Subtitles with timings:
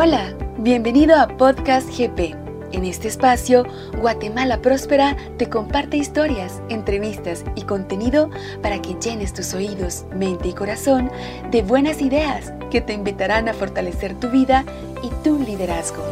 [0.00, 2.32] Hola, bienvenido a Podcast GP.
[2.70, 3.64] En este espacio,
[4.00, 8.30] Guatemala Próspera te comparte historias, entrevistas y contenido
[8.62, 11.10] para que llenes tus oídos, mente y corazón
[11.50, 14.64] de buenas ideas que te invitarán a fortalecer tu vida
[15.02, 16.04] y tu liderazgo.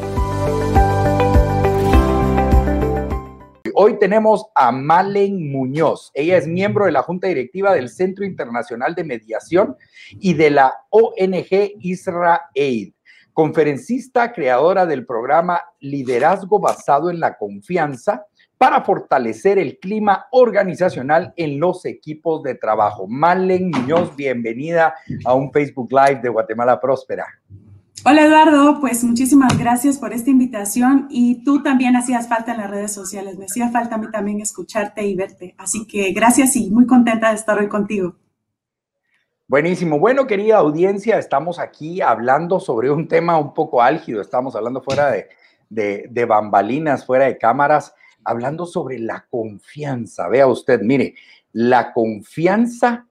[3.73, 6.11] Hoy tenemos a Malen Muñoz.
[6.13, 9.77] Ella es miembro de la Junta Directiva del Centro Internacional de Mediación
[10.11, 12.96] y de la ONG Israel
[13.37, 18.25] conferencista, creadora del programa Liderazgo basado en la confianza
[18.57, 23.07] para fortalecer el clima organizacional en los equipos de trabajo.
[23.07, 24.95] Malen Muñoz, bienvenida
[25.27, 27.27] a un Facebook Live de Guatemala Próspera.
[28.07, 32.71] Hola Eduardo, pues muchísimas gracias por esta invitación y tú también hacías falta en las
[32.71, 36.71] redes sociales, me hacía falta a mí también escucharte y verte, así que gracias y
[36.71, 38.17] muy contenta de estar hoy contigo.
[39.49, 40.01] Buenísimo.
[40.01, 44.21] Bueno, querida audiencia, estamos aquí hablando sobre un tema un poco álgido.
[44.21, 47.95] Estamos hablando fuera de, de, bambalinas, fuera de cámaras,
[48.25, 50.27] hablando sobre la confianza.
[50.27, 51.15] Vea usted, mire,
[51.53, 53.07] la confianza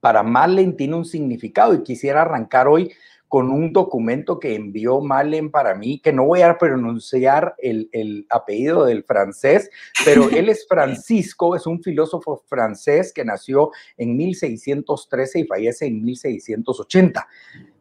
[0.00, 2.92] para Marlene tiene un significado y quisiera arrancar hoy
[3.32, 8.84] con un documento que envió Malen para mí, que no voy a pronunciar el, apellido
[8.84, 9.70] del francés,
[10.04, 16.04] pero él es Francisco, es un filósofo francés que nació en 1613 y fallece en
[16.04, 17.26] 1680.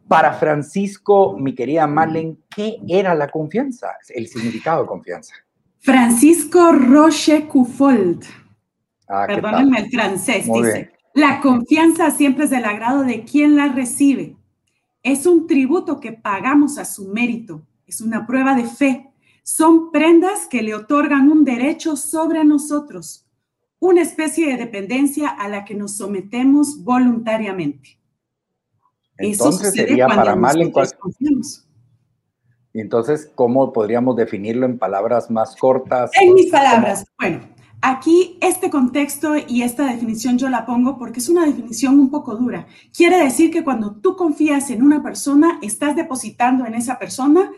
[0.07, 3.89] Para Francisco, mi querida Malen, ¿qué era la confianza?
[4.07, 5.33] El significado de confianza.
[5.79, 8.23] Francisco Roche Cufold.
[9.09, 10.91] Ah, Perdónenme el francés, dice.
[11.13, 14.37] La confianza siempre es del agrado de quien la recibe
[15.03, 19.11] es un tributo que pagamos a su mérito, es una prueba de fe.
[19.43, 23.25] Son prendas que le otorgan un derecho sobre nosotros,
[23.79, 27.99] una especie de dependencia a la que nos sometemos voluntariamente.
[29.17, 30.89] Entonces sería para mal en cual...
[32.73, 36.11] Entonces, ¿cómo podríamos definirlo en palabras más cortas?
[36.19, 37.41] En mis palabras, bueno,
[37.83, 42.35] Aquí este contexto y esta definición yo la pongo porque es una definición un poco
[42.35, 42.67] dura.
[42.95, 47.51] Quiere decir que cuando tú confías en una persona, estás depositando en esa persona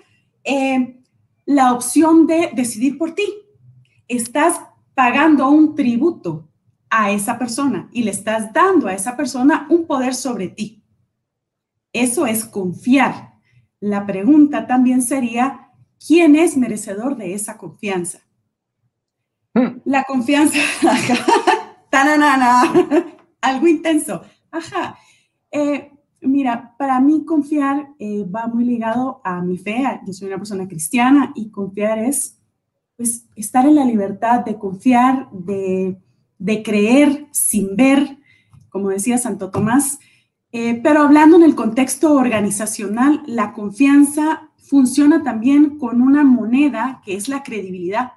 [0.45, 1.01] eh,
[1.45, 3.25] la opción de decidir por ti.
[4.07, 4.61] Estás
[4.93, 6.47] pagando un tributo
[6.89, 10.85] a esa persona y le estás dando a esa persona un poder sobre ti.
[11.91, 13.33] Eso es confiar.
[13.81, 15.71] La pregunta también sería,
[16.05, 18.19] ¿quién es merecedor de esa confianza?
[19.53, 19.81] Hmm.
[19.85, 20.57] La confianza,
[23.41, 24.21] algo intenso.
[24.51, 24.97] Ajá.
[25.51, 25.91] Eh,
[26.21, 29.83] mira, para mí confiar eh, va muy ligado a mi fe.
[30.05, 32.39] Yo soy una persona cristiana y confiar es
[32.97, 35.99] pues, estar en la libertad de confiar, de,
[36.63, 38.17] creer sin ver,
[38.69, 39.99] como decía Santo Tomás.
[40.51, 47.15] Eh, pero hablando en el contexto organizacional, la confianza funciona también con una moneda que
[47.15, 48.13] es la credibilidad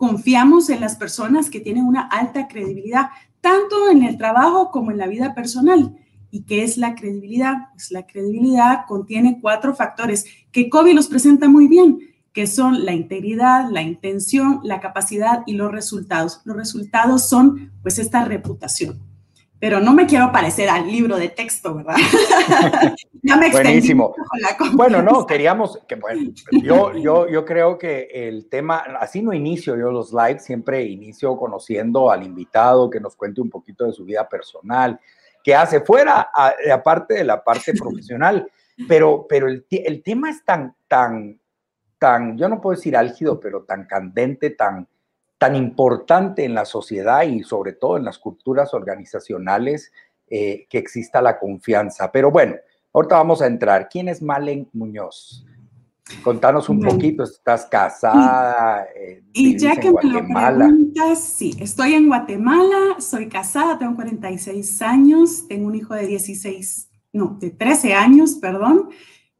[0.00, 3.10] confiamos en las personas que tienen una alta credibilidad,
[3.42, 5.94] tanto en el trabajo como en la vida personal.
[6.30, 7.68] ¿Y qué es la credibilidad?
[7.74, 11.98] Pues la credibilidad contiene cuatro factores que Kobe los presenta muy bien,
[12.32, 16.40] que son la integridad, la intención, la capacidad y los resultados.
[16.46, 19.09] Los resultados son pues esta reputación
[19.60, 21.96] pero no me quiero parecer al libro de texto, ¿verdad?
[23.22, 24.14] ya me Buenísimo.
[24.72, 26.32] bueno, no, queríamos, que bueno,
[26.62, 31.36] yo, yo, yo creo que el tema, así no inicio yo los lives, siempre inicio
[31.36, 34.98] conociendo al invitado, que nos cuente un poquito de su vida personal,
[35.44, 36.30] que hace fuera,
[36.72, 38.50] aparte de la parte profesional,
[38.88, 41.38] pero, pero el, el tema es tan, tan,
[41.98, 44.88] tan, yo no puedo decir álgido, pero tan candente, tan
[45.40, 49.90] tan importante en la sociedad y sobre todo en las culturas organizacionales
[50.28, 52.12] eh, que exista la confianza.
[52.12, 52.56] Pero bueno,
[52.92, 53.88] ahorita vamos a entrar.
[53.88, 55.46] ¿Quién es Malen Muñoz?
[56.22, 58.84] Contanos un poquito, estás casada.
[58.94, 64.82] Eh, y ya que me lo preguntas, sí, estoy en Guatemala, soy casada, tengo 46
[64.82, 68.90] años, tengo un hijo de 16, no, de 13 años, perdón,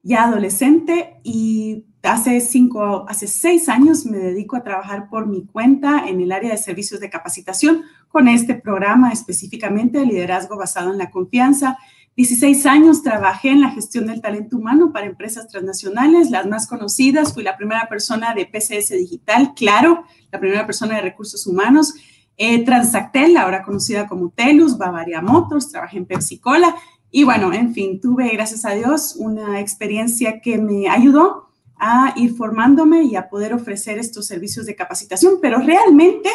[0.03, 6.09] ya adolescente y hace cinco, hace seis años me dedico a trabajar por mi cuenta
[6.09, 10.99] en el área de servicios de capacitación con este programa específicamente de liderazgo basado en
[10.99, 11.79] la confianza.
[12.17, 17.33] 16 años trabajé en la gestión del talento humano para empresas transnacionales, las más conocidas.
[17.33, 21.95] Fui la primera persona de PCS Digital, claro, la primera persona de recursos humanos.
[22.37, 26.75] Eh, Transactel, ahora conocida como Telus, Bavaria Motors, trabajé en Pepsi Cola.
[27.11, 31.50] Y bueno, en fin, tuve, gracias a Dios, una experiencia que me ayudó
[31.81, 36.29] a ir formándome y a poder ofrecer estos servicios de capacitación, pero realmente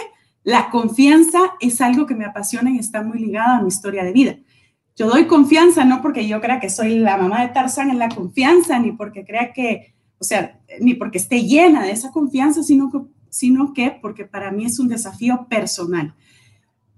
[0.43, 4.11] la confianza es algo que me apasiona y está muy ligada a mi historia de
[4.11, 4.37] vida.
[4.95, 8.09] yo doy confianza, no porque yo crea que soy la mamá de Tarzán en la
[8.09, 12.89] confianza, ni porque crea que, o sea, ni porque esté llena de esa confianza, sino
[12.89, 12.99] que,
[13.29, 16.15] sino que porque para mí es un desafío personal.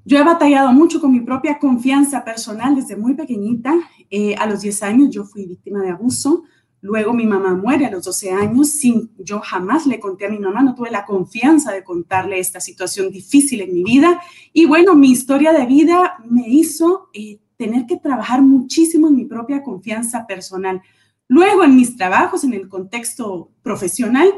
[0.06, 3.74] Yo he batallado mucho con mi propia confianza personal desde muy pequeñita.
[4.10, 6.44] Eh, a los 10 años yo fui víctima de abuso.
[6.88, 10.40] Luego mi mamá muere a los 12 años sin yo jamás le conté a mi
[10.40, 14.22] mamá, no tuve la confianza de contarle esta situación difícil en mi vida.
[14.54, 19.26] Y bueno, mi historia de vida me hizo eh, tener que trabajar muchísimo en mi
[19.26, 20.82] propia confianza personal.
[21.28, 24.30] Luego, en mis trabajos, en el contexto profesional,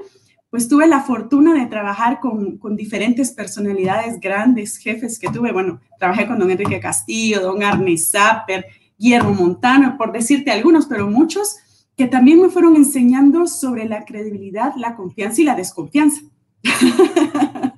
[0.49, 5.51] pues tuve la fortuna de trabajar con, diferentes personalidades grandes, jefes que tuve.
[5.51, 8.65] Bueno, trabajé con don Enrique Castillo, don Arne Zapper,
[8.97, 11.57] Guillermo Montano, por decirte algunos, pero muchos
[11.99, 16.21] que también me fueron enseñando sobre la credibilidad, la confianza y la desconfianza.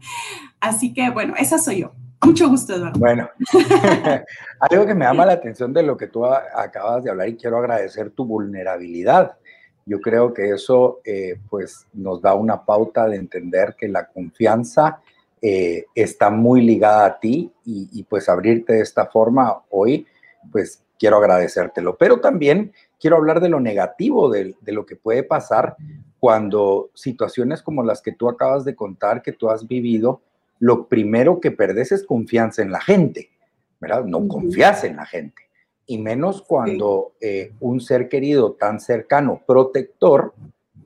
[0.59, 1.93] Así que, bueno, esa soy yo.
[2.23, 2.99] Mucho gusto, Eduardo.
[2.99, 3.27] Bueno,
[4.59, 7.57] algo que me llama la atención de lo que tú acabas de hablar y quiero
[7.57, 9.39] agradecer tu vulnerabilidad.
[9.87, 14.99] Yo creo que eso eh, pues nos da una pauta de entender que la confianza
[15.41, 20.05] eh, está muy ligada a ti y, pues abrirte de esta forma hoy,
[20.51, 21.97] pues quiero agradecértelo.
[21.97, 22.71] Pero también
[23.01, 25.75] quiero hablar de lo negativo, de, de lo que puede pasar
[26.19, 30.21] cuando situaciones como las que tú acabas de contar, que tú has vivido,
[30.59, 33.31] lo primero que perdes es confianza en la gente,
[33.79, 34.05] ¿verdad?
[34.05, 35.41] No confías en la gente.
[35.87, 40.35] Y menos cuando eh, un ser querido tan cercano, protector,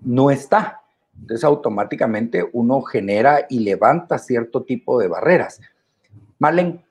[0.02, 0.84] no está.
[1.20, 5.60] Entonces automáticamente uno genera y levanta cierto tipo de barreras.
[6.40, 6.85] Malen,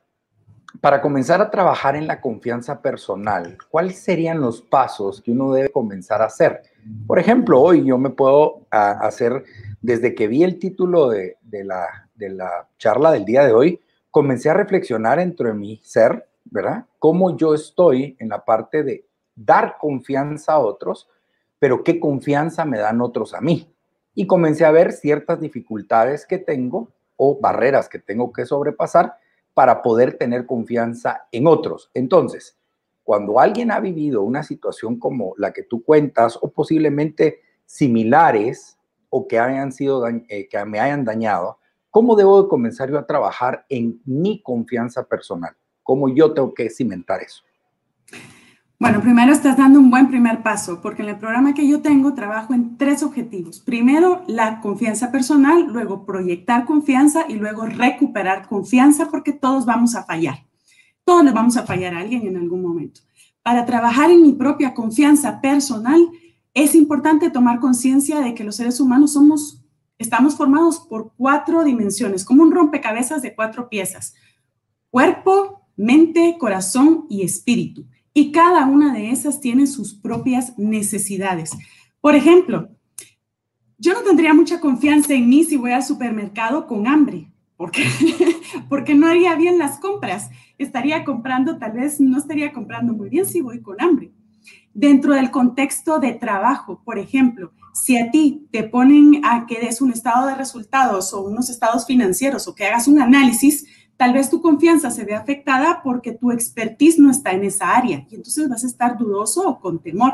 [0.81, 5.71] para comenzar a trabajar en la confianza personal, ¿cuáles serían los pasos que uno debe
[5.71, 6.63] comenzar a hacer?
[7.07, 9.45] Por ejemplo, hoy yo me puedo hacer,
[9.81, 13.81] desde que vi el título de, de la de la charla del día de hoy,
[14.11, 16.87] comencé a reflexionar entre mi ser, ¿verdad?
[16.99, 21.09] Cómo yo estoy en la parte de dar confianza a otros,
[21.59, 23.75] pero qué confianza me dan otros a mí.
[24.15, 29.17] Y comencé a ver ciertas dificultades que tengo o barreras que tengo que sobrepasar
[29.55, 31.91] para poder tener confianza en otros.
[31.95, 32.59] Entonces,
[33.03, 38.77] cuando alguien ha vivido una situación como la que tú cuentas o posiblemente similares
[39.11, 41.59] o que hayan sido eh, que me hayan dañado,
[41.95, 45.55] ¿Cómo debo de comenzar yo a trabajar en mi confianza personal?
[45.85, 47.45] ¿Cómo yo tengo que cimentar eso?
[48.85, 52.13] Bueno, primero estás dando un buen primer paso, porque en el programa que yo tengo
[52.13, 53.61] trabajo en tres objetivos.
[53.61, 60.05] Primero, la confianza personal, luego proyectar confianza y luego recuperar confianza, porque todos vamos a
[60.05, 60.45] fallar.
[61.03, 63.01] Todos le vamos a fallar a alguien en algún momento.
[63.43, 66.07] Para trabajar en mi propia confianza personal,
[66.53, 69.65] es importante tomar conciencia de que los seres humanos somos
[69.97, 74.13] estamos formados por cuatro dimensiones, como un rompecabezas de cuatro piezas.
[74.91, 77.87] Cuerpo, mente, corazón y espíritu.
[78.15, 81.51] Y cada una de esas tiene sus propias necesidades.
[82.01, 82.71] Por ejemplo,
[83.77, 87.85] yo no tendría mucha confianza en mí si voy al supermercado con hambre, porque,
[88.69, 90.31] porque no haría bien las compras.
[90.59, 94.13] Estaría comprando, tal vez no estaría comprando muy bien si voy con hambre.
[94.73, 99.81] Dentro del contexto de trabajo, por ejemplo, si a ti te ponen a que des
[99.81, 104.31] un estado de resultados o unos estados financieros o que hagas un análisis, tal vez
[104.31, 108.49] tu confianza se ve afectada porque tu expertise no está en esa área y entonces
[108.49, 110.13] vas a estar dudoso o con temor.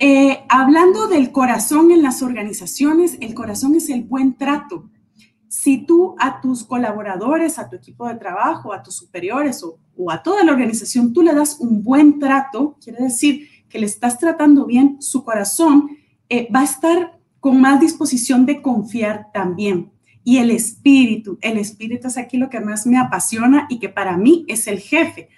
[0.00, 4.88] Eh, hablando del corazón en las organizaciones, el corazón es el buen trato.
[5.48, 10.22] Si tú a tus colaboradores, a tu equipo de trabajo, a tus superiores o, a
[10.22, 14.66] toda la organización, tú le das un buen trato, quiere decir que le estás tratando
[14.66, 15.90] bien, su corazón
[16.28, 19.90] eh, va a estar con más disposición de confiar también.
[20.28, 24.18] Y el espíritu, el espíritu es aquí lo que más me apasiona y que para
[24.18, 25.30] mí es el jefe.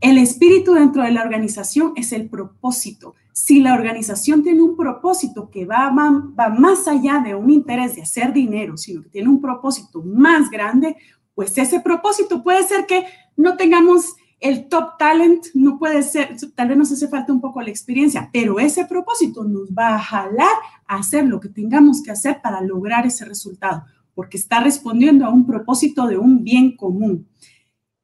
[0.00, 3.14] El espíritu dentro de la organización es el propósito.
[3.32, 8.02] Si la organización tiene un propósito que va, va, más allá de un interés de
[8.02, 10.96] hacer dinero, sino que tiene un propósito más grande,
[11.36, 13.04] pues ese propósito puede ser que
[13.36, 17.62] no tengamos el top talent no puede ser, tal vez nos hace falta un poco
[17.62, 20.56] la experiencia, pero ese propósito nos va a jalar
[20.88, 23.84] a hacer lo que tengamos que hacer para lograr ese resultado,
[24.14, 27.28] porque está respondiendo a un propósito de un bien común.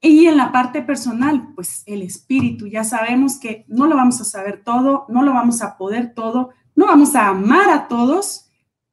[0.00, 4.25] Y en la parte personal, pues el espíritu, ya sabemos que no lo vamos a
[4.25, 8.49] saber todo, no lo vamos a poder todo, no vamos a amar a todos,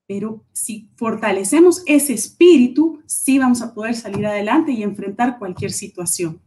[0.08, 6.42] pero si fortalecemos ese espíritu, sí vamos a poder salir adelante y enfrentar cualquier situación.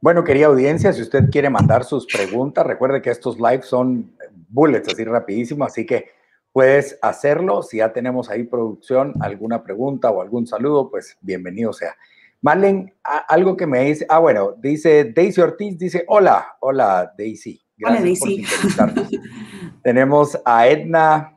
[0.00, 4.12] Bueno, querida audiencia, si usted quiere mandar sus preguntas, recuerde que estos lives son
[4.48, 6.06] bullets, así rapidísimo, así que
[6.52, 7.62] puedes hacerlo.
[7.62, 11.94] Si ya tenemos ahí producción, alguna pregunta o algún saludo, pues bienvenido sea.
[12.42, 12.94] Malen,
[13.28, 17.60] algo que me dice, ah, bueno, dice Daisy Ortiz, dice, hola, hola Daisy.
[17.76, 19.20] Gracias hola Daisy.
[19.82, 21.36] Tenemos a Edna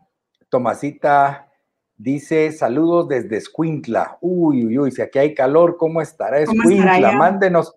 [0.49, 1.49] Tomasita,
[1.97, 4.17] dice, saludos desde Escuintla.
[4.21, 7.11] Uy, uy, uy, si aquí hay calor, ¿cómo estará Escuintla?
[7.11, 7.75] Mándenos,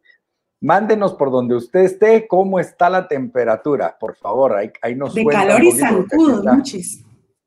[0.61, 5.25] mándenos por donde usted esté, cómo está la temperatura, por favor, ahí, ahí nos De
[5.25, 7.06] calor y zancudos, muchos.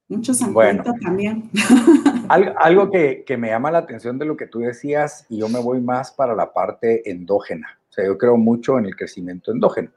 [0.09, 1.51] Muchos bueno, también.
[2.29, 5.81] Algo, que, me llama la atención de lo que tú decías, y yo me voy
[5.81, 7.79] más para la parte endógena.
[7.89, 9.91] O sea, yo creo mucho en el crecimiento endógeno.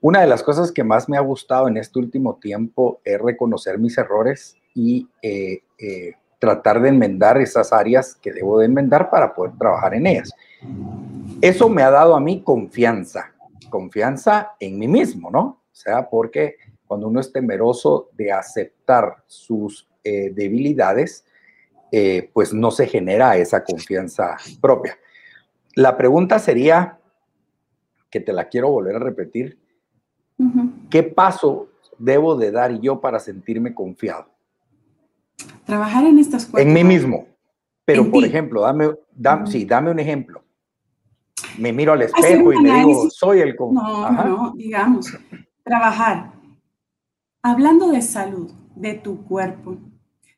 [0.00, 3.80] Una de las cosas que más me ha gustado en este último tiempo es reconocer
[3.80, 9.34] mis errores y eh, eh, tratar de enmendar esas áreas que debo de enmendar para
[9.34, 10.30] poder trabajar en ellas.
[11.40, 13.32] Eso me ha dado a mí confianza,
[13.70, 15.40] confianza en mí mismo, ¿no?
[15.40, 16.56] O sea, porque
[16.88, 21.24] cuando uno es temeroso de aceptar sus eh, debilidades,
[21.92, 24.98] eh, pues no se genera esa confianza propia.
[25.74, 26.98] La pregunta sería,
[28.10, 29.58] que te la quiero volver a repetir,
[30.88, 31.68] ¿qué paso
[31.98, 34.30] debo de dar yo para sentirme confiado?
[35.66, 36.66] Trabajar en estas cosas.
[36.66, 37.26] En mí mismo.
[37.84, 40.42] Pero, por ejemplo, dame, sí, dame un ejemplo.
[41.58, 43.56] Me miro al espejo y me digo, soy el...
[43.58, 45.16] No, no, digamos,
[45.64, 46.37] trabajar
[47.48, 49.78] Hablando de salud, de tu cuerpo,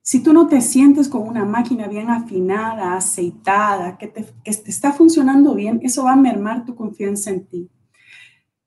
[0.00, 4.70] si tú no te sientes con una máquina bien afinada, aceitada, que te, que te
[4.70, 7.68] está funcionando bien, eso va a mermar tu confianza en ti.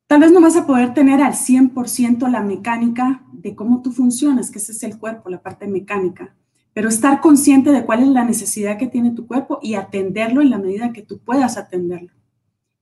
[0.08, 4.52] Tal vez no vas a poder tener al 100% la mecánica de cómo tú funcionas,
[4.52, 6.36] que ese es el cuerpo, la parte mecánica,
[6.74, 10.50] pero estar consciente de cuál es la necesidad que tiene tu cuerpo y atenderlo en
[10.50, 12.12] la medida que tú puedas atenderlo.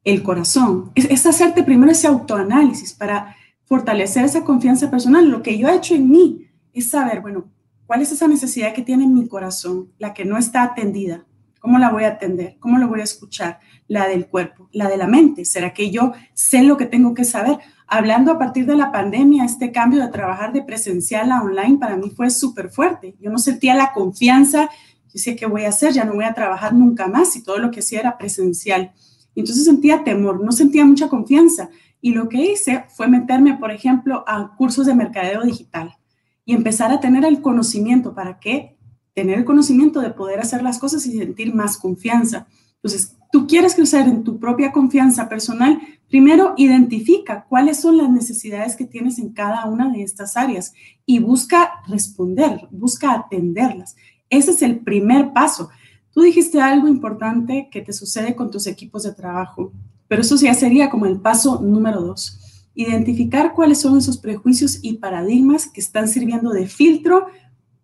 [0.04, 5.30] El corazón, es, es hacerte primero ese autoanálisis para fortalecer esa confianza personal.
[5.30, 7.50] Lo que yo he hecho en mí es saber, bueno,
[7.86, 11.26] cuál es esa necesidad que tiene en mi corazón, la que no está atendida.
[11.60, 12.58] ¿Cómo la voy a atender?
[12.60, 13.60] ¿Cómo la voy a escuchar?
[13.88, 15.46] La del cuerpo, la de la mente.
[15.46, 17.60] ¿Será que yo sé lo que tengo que saber?
[17.86, 21.98] Hablando a partir de la pandemia, este cambio de trabajar de presencial a online para
[21.98, 23.16] mí fue súper fuerte.
[23.20, 24.70] Yo no sentía la confianza.
[25.14, 25.94] Yo sé ¿qué voy a hacer?
[25.94, 28.92] Ya no voy a trabajar nunca más y todo lo que hacía era presencial.
[29.36, 31.70] entonces sentía temor, no sentía mucha confianza.
[32.02, 35.96] Y lo que hice fue meterme, por ejemplo, a cursos de mercadeo digital
[36.44, 38.14] y empezar a tener el conocimiento.
[38.16, 38.78] ¿Para qué?
[39.14, 42.48] Tener el conocimiento de poder hacer las cosas y sentir más confianza.
[42.76, 45.80] Entonces, tú quieres crecer en tu propia confianza personal,
[46.10, 50.74] primero identifica cuáles son las necesidades que tienes en cada una de estas áreas
[51.06, 53.96] y busca responder, busca atenderlas.
[54.30, 55.70] Ese es el primer paso.
[56.12, 59.72] Tú dijiste algo importante que te sucede con tus equipos de trabajo.
[60.12, 62.68] Pero eso ya sería como el paso número dos.
[62.76, 67.28] Identificar cuáles son esos prejuicios y paradigmas que están sirviendo de filtro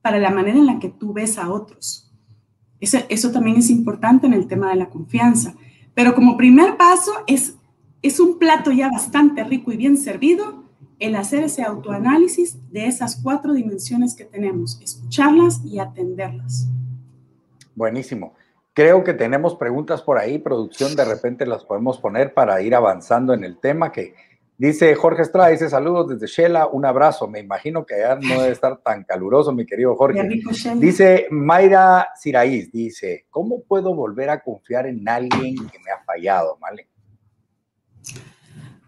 [0.01, 2.11] para la manera en la que tú ves a otros.
[2.81, 5.55] Eso, también es importante en el tema de la confianza.
[5.93, 7.55] Pero como primer paso es,
[8.01, 10.65] es un plato ya bastante rico y bien servido
[10.99, 16.67] el hacer ese autoanálisis de esas cuatro dimensiones que tenemos, escucharlas y atenderlas.
[17.73, 18.33] Buenísimo.
[18.77, 23.33] Creo que tenemos preguntas por ahí, producción, de repente las podemos poner para ir avanzando
[23.33, 24.13] en el tema que
[24.55, 28.51] dice Jorge Estrada, dice saludos desde Shela, un abrazo, me imagino que allá no debe
[28.51, 30.29] estar tan caluroso, mi querido Jorge.
[30.75, 36.59] Dice Mayra Siraíz, dice, ¿cómo puedo volver a confiar en alguien que me ha fallado,
[36.61, 36.87] ¿vale?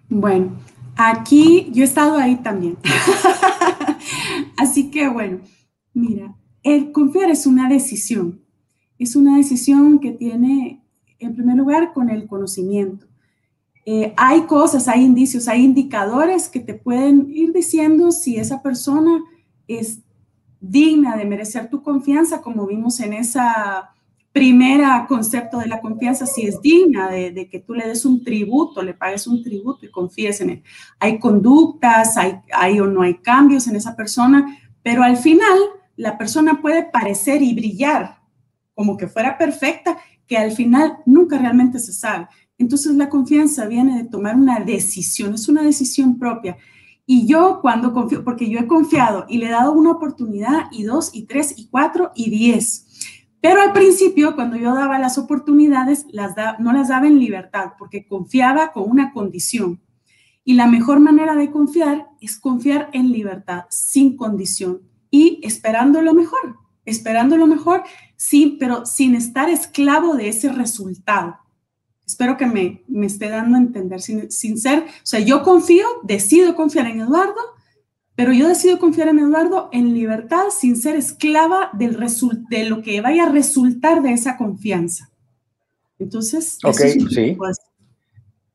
[0.07, 0.51] Bueno,
[0.97, 2.77] aquí yo he estado ahí también.
[4.55, 5.39] Así que bueno,
[5.95, 8.47] mira, el confiar es una decisión
[8.99, 10.81] es una decisión que tiene,
[11.19, 13.07] en primer lugar, con el conocimiento.
[13.85, 19.23] Eh, hay cosas, hay indicios, hay indicadores que te pueden ir diciendo si esa persona
[19.67, 20.01] es
[20.59, 23.91] digna de merecer tu confianza, como vimos en esa
[24.31, 28.83] primera concepto de la confianza, si es digna de, que tú le des un tributo,
[28.83, 30.63] le pagues un tributo y confíes en él.
[30.99, 35.57] Hay conductas, hay, hay o no hay cambios en esa persona, pero al final
[35.95, 38.18] la persona puede parecer y brillar
[38.79, 42.29] como que fuera perfecta, que al final nunca realmente se sabe.
[42.57, 46.55] Entonces la confianza viene de tomar una decisión, es una decisión propia.
[47.05, 50.83] Y yo cuando confío, porque yo he confiado y le he dado una oportunidad y
[50.83, 52.87] dos y tres y cuatro y diez.
[53.41, 56.05] Pero al principio, cuando yo daba las oportunidades,
[56.59, 59.81] no las daba en libertad, porque confiaba con una condición.
[60.45, 66.13] Y la mejor manera de confiar es confiar en libertad, sin condición y esperando lo
[66.13, 67.83] mejor esperando lo mejor,
[68.15, 71.37] sí, pero sin estar esclavo de ese resultado.
[72.05, 75.85] Espero que me, me esté dando a entender, sin, sin, ser, o sea, yo confío,
[76.03, 77.39] decido confiar en Eduardo,
[78.15, 81.97] pero yo decido confiar en Eduardo en libertad, sin ser esclava del
[82.49, 85.09] de lo que vaya a resultar de esa confianza.
[85.99, 86.79] Entonces, ok,
[87.09, 87.37] sí.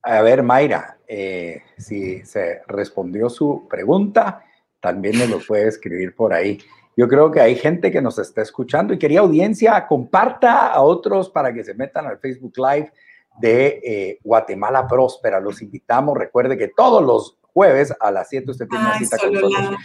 [0.03, 4.45] A ver, Mayra, eh, si se respondió su pregunta,
[4.81, 6.59] también me lo puede escribir por ahí.
[6.97, 11.29] Yo creo que hay gente que nos está escuchando y quería audiencia, comparta a otros
[11.29, 12.93] para que se metan al Facebook Live
[13.41, 15.41] de eh, Guatemala Próspera.
[15.41, 16.17] Los invitamos.
[16.17, 19.81] Recuerde que todos los jueves a las 7 usted tiene una cita con nosotros.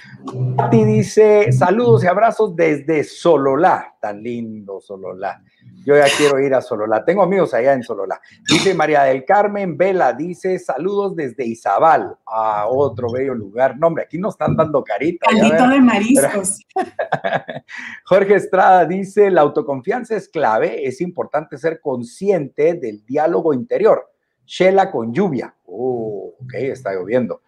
[0.57, 3.95] Pati dice, saludos y abrazos desde Sololá.
[4.01, 5.41] Tan lindo Sololá.
[5.85, 7.05] Yo ya quiero ir a Sololá.
[7.05, 8.19] Tengo amigos allá en Sololá.
[8.49, 13.77] Dice María del Carmen Vela, dice saludos desde Izabal, a otro bello lugar.
[13.77, 15.27] No, hombre, aquí nos están dando carita.
[15.29, 16.59] Caldito de mariscos.
[18.05, 24.11] Jorge Estrada dice, la autoconfianza es clave, es importante ser consciente del diálogo interior.
[24.45, 25.53] Shela con lluvia.
[25.65, 27.41] Oh, ok, está lloviendo.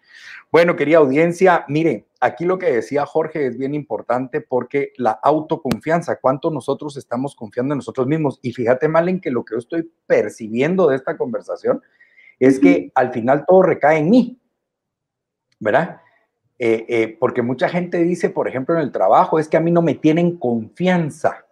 [0.52, 6.20] Bueno, querida audiencia, mire, aquí lo que decía Jorge es bien importante porque la autoconfianza,
[6.20, 8.38] cuánto nosotros estamos confiando en nosotros mismos.
[8.42, 11.80] Y fíjate, Malen, que lo que yo estoy percibiendo de esta conversación
[12.38, 14.38] es que al final todo recae en mí,
[15.58, 16.02] ¿verdad?
[16.58, 19.70] Eh, eh, porque mucha gente dice, por ejemplo, en el trabajo, es que a mí
[19.70, 21.46] no me tienen confianza.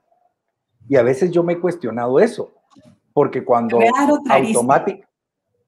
[0.90, 2.52] Y a veces yo me he cuestionado eso,
[3.14, 5.08] porque cuando automáticamente,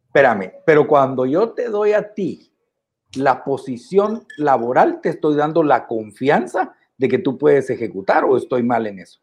[0.05, 2.52] espérame, pero cuando yo te doy a ti
[3.15, 8.63] la posición laboral, te estoy dando la confianza de que tú puedes ejecutar o estoy
[8.63, 9.21] mal en eso.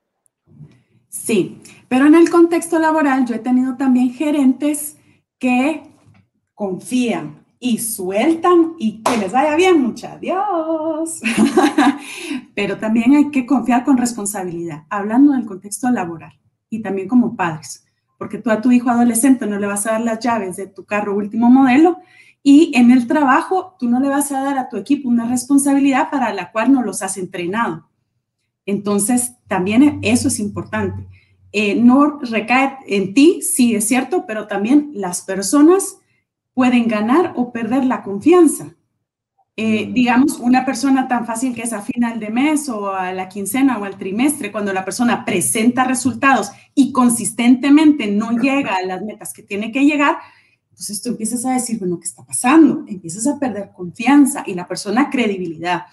[1.07, 4.97] Sí, pero en el contexto laboral yo he tenido también gerentes
[5.39, 5.83] que
[6.53, 11.21] confían y sueltan y que les vaya bien, mucha Dios.
[12.55, 17.85] pero también hay que confiar con responsabilidad, hablando del contexto laboral y también como padres,
[18.17, 20.85] porque tú a tu hijo adolescente no le vas a dar las llaves de tu
[20.85, 21.97] carro último modelo
[22.43, 26.09] y en el trabajo, tú no le vas a dar a tu equipo una responsabilidad
[26.09, 27.89] para la cual no los has entrenado.
[28.65, 31.07] Entonces, también eso es importante.
[31.51, 35.97] Eh, no recae en ti, sí es cierto, pero también las personas
[36.53, 38.75] pueden ganar o perder la confianza.
[39.61, 43.27] Eh, digamos, una persona tan fácil que es a final de mes o a la
[43.27, 49.01] quincena o al trimestre, cuando la persona presenta resultados y consistentemente no llega a las
[49.01, 50.17] metas que tiene que llegar,
[50.79, 52.85] entonces tú empiezas a decir, bueno, ¿qué está pasando?
[52.87, 55.87] Empiezas a perder confianza y la persona credibilidad.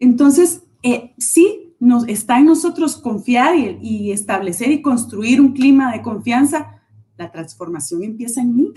[0.00, 6.02] Entonces, eh, sí, nos, está en nosotros confiar y, establecer y construir un clima de
[6.02, 6.82] confianza.
[7.16, 8.72] La transformación empieza en mí,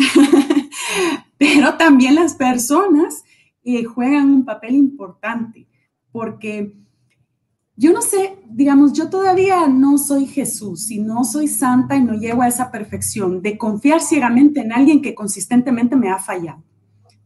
[1.40, 3.24] pero también las personas
[3.64, 5.68] eh, juegan un papel importante
[6.12, 6.76] porque
[7.80, 12.13] yo no sé, digamos, yo todavía no soy Jesús y no soy santa y no
[12.13, 16.62] llego a esa perfección de confiar ciegamente en alguien que consistentemente me ha fallado.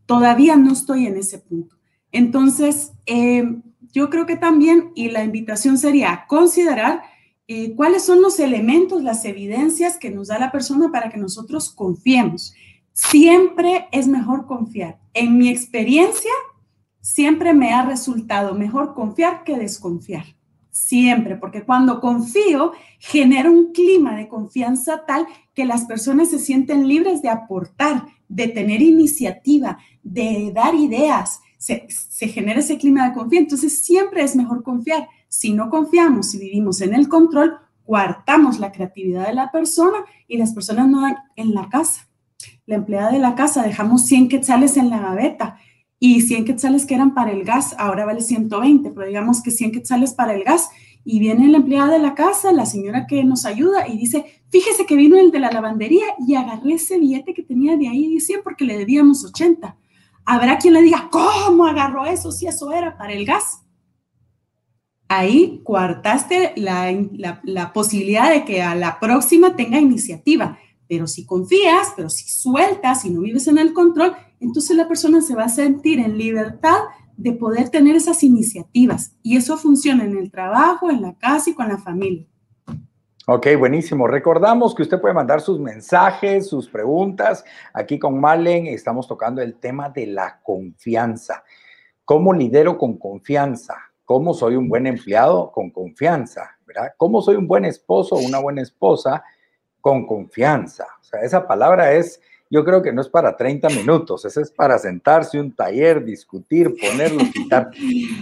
[0.05, 1.75] Todavía no estoy en ese punto.
[2.11, 3.63] Entonces, eh,
[3.93, 7.01] yo creo que también, y la invitación sería considerar
[7.47, 11.71] eh, cuáles son los elementos, las evidencias que nos da la persona para que nosotros
[11.71, 12.53] confiemos.
[12.91, 14.99] Siempre es mejor confiar.
[15.15, 16.31] En mi experiencia,
[17.01, 20.25] siempre me ha resultado mejor confiar que desconfiar
[20.73, 26.87] siempre, porque cuando confío, genera un clima de confianza tal que las personas se sienten
[26.87, 31.41] libres de aportar, de tener iniciativa, de dar ideas.
[31.59, 31.87] Se,
[32.27, 33.43] genera ese clima de confianza.
[33.43, 35.07] Entonces, siempre es mejor confiar.
[35.27, 37.55] Si no confiamos, y vivimos en el control,
[37.85, 42.09] coartamos la creatividad de la persona y las personas no dan en la casa.
[42.65, 45.59] La empleada de la casa, dejamos 100 quetzales en la gaveta
[46.05, 49.71] y 100 quetzales que eran para el gas, ahora vale 120, pero digamos que 100
[49.71, 50.69] quetzales para el gas.
[51.05, 54.85] Y viene la empleada de la casa, la señora que nos ayuda, y dice, fíjese
[54.85, 58.41] que vino el de la lavandería y agarré ese billete que tenía de ahí 100
[58.43, 59.77] porque le debíamos 80.
[60.25, 63.61] Habrá quien le diga, ¿cómo agarró eso si eso era para el gas?
[65.07, 70.59] Ahí coartaste la, la, la posibilidad de que a la próxima tenga iniciativa.
[70.85, 75.21] Pero si confías, pero si sueltas y no vives en el control, entonces la persona
[75.21, 76.77] se va a sentir en libertad
[77.17, 79.15] de poder tener esas iniciativas.
[79.21, 82.27] Y eso funciona en el trabajo, en la casa y con la familia.
[83.25, 84.05] Ok, buenísimo.
[84.05, 87.45] Recordamos que usted puede mandar sus mensajes, sus preguntas.
[87.73, 91.43] Aquí con Malen estamos tocando el tema de la confianza.
[92.03, 93.75] ¿Cómo lidero con confianza?
[94.03, 96.57] ¿Cómo soy un buen empleado con confianza?
[96.65, 96.93] ¿verdad?
[96.97, 99.23] ¿Cómo soy un buen esposo o una buena esposa
[99.79, 100.85] con confianza?
[100.99, 102.19] O sea, esa palabra es
[102.53, 106.71] yo creo que no es para 30 minutos, ese es para sentarse, un taller, discutir,
[106.79, 107.71] ponerlo, quitar.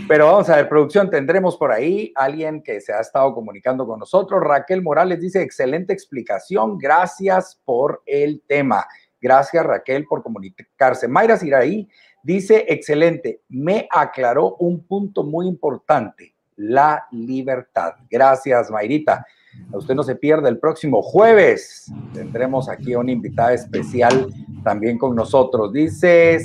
[0.08, 4.00] Pero vamos a ver, producción, tendremos por ahí alguien que se ha estado comunicando con
[4.00, 4.41] nosotros.
[4.41, 8.88] Raquel Morales dice, excelente explicación, gracias por el tema.
[9.20, 11.10] Gracias Raquel por comunicarse.
[11.10, 11.89] Mayra Siraí
[12.24, 17.96] dice, excelente, me aclaró un punto muy importante, la libertad.
[18.10, 19.26] Gracias, Mayrita.
[19.72, 21.92] Usted no se pierda el próximo jueves.
[22.14, 24.28] Tendremos aquí a una invitada especial
[24.64, 25.72] también con nosotros.
[25.72, 26.40] Dice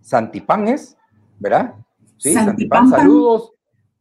[0.00, 0.96] Santipán es,
[1.38, 1.74] ¿verdad?
[2.16, 3.52] Sí, Santipán, saludos.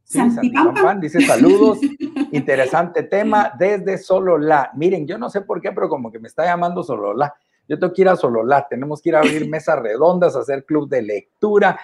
[0.04, 1.80] Sí, Santipán dice saludos.
[2.32, 4.72] Interesante tema desde Solola.
[4.76, 7.34] Miren, yo no sé por qué, pero como que me está llamando Solola.
[7.68, 10.88] Yo tengo que ir a Solola, tenemos que ir a abrir mesas redondas, hacer club
[10.88, 11.78] de lectura,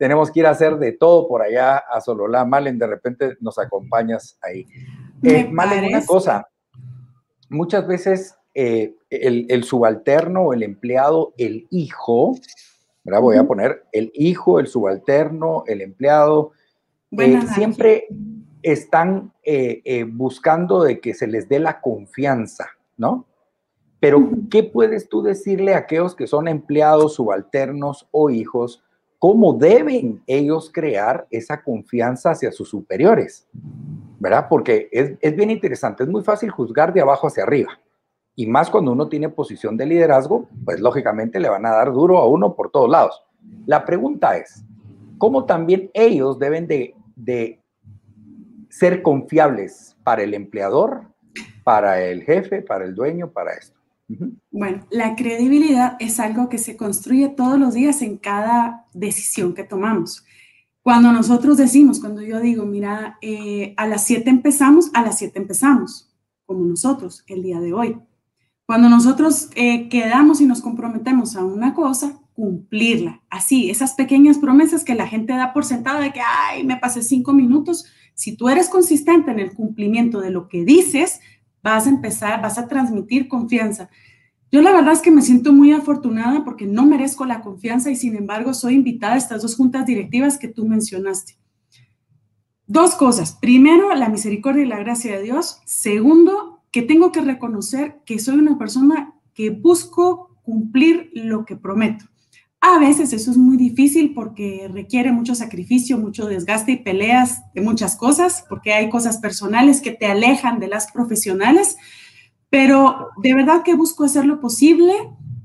[0.00, 2.46] tenemos que ir a hacer de todo por allá a Sololá.
[2.46, 4.66] Malen, de repente nos acompañas ahí.
[5.22, 6.48] Eh, Malen, una cosa,
[7.48, 12.36] muchas veces eh, el, subalterno o el empleado, el hijo,
[13.04, 13.20] ¿verdad?
[13.20, 16.52] Voy a poner el hijo, el subalterno, el empleado,
[17.18, 18.06] eh, siempre
[18.62, 19.32] están
[20.08, 23.26] buscando de que se les dé la confianza, ¿no?
[24.00, 28.82] Pero, ¿qué puedes tú decirle a aquellos que son empleados, subalternos o hijos?
[29.20, 33.46] Cómo deben ellos crear esa confianza hacia sus superiores,
[34.18, 34.46] ¿verdad?
[34.48, 37.78] Porque es, bien interesante, es muy fácil juzgar de abajo hacia arriba.
[38.34, 42.16] Y más cuando uno tiene posición de liderazgo, pues lógicamente le van a dar duro
[42.16, 43.22] a uno por todos lados.
[43.66, 44.64] La pregunta es,
[45.18, 47.60] ¿cómo también ellos deben de, de
[48.70, 51.02] ser confiables para el empleador,
[51.62, 53.79] para el jefe, para el dueño, para esto?
[54.50, 59.64] Bueno, la credibilidad es algo que se construye todos los días en cada decisión que
[59.64, 60.24] tomamos.
[60.82, 65.38] Cuando nosotros decimos, cuando yo digo, mira, eh, a las 7 empezamos, a las 7
[65.38, 66.10] empezamos,
[66.46, 67.96] como nosotros el día de hoy.
[68.66, 73.22] Cuando nosotros eh, quedamos y nos comprometemos a una cosa, cumplirla.
[73.28, 77.02] Así, esas pequeñas promesas que la gente da por sentada de que, ay, me pasé
[77.02, 77.84] cinco minutos.
[78.14, 81.20] Si tú eres consistente en el cumplimiento de lo que dices,
[81.62, 83.88] vas a empezar, vas a transmitir confianza.
[84.52, 87.96] Yo la verdad es que me siento muy afortunada porque no merezco la confianza y
[87.96, 91.38] sin embargo soy invitada a estas dos juntas directivas que tú mencionaste.
[92.66, 93.36] Dos cosas.
[93.40, 95.60] Primero, la misericordia y la gracia de Dios.
[95.66, 102.06] Segundo, que tengo que reconocer que soy una persona que busco cumplir lo que prometo.
[102.62, 107.62] A veces eso es muy difícil porque requiere mucho sacrificio, mucho desgaste y peleas de
[107.62, 111.78] muchas cosas, porque hay cosas personales que te alejan de las profesionales,
[112.50, 114.92] pero de verdad que busco hacer lo posible